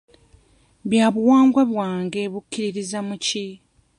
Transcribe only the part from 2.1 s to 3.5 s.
bukkiririza mu ki?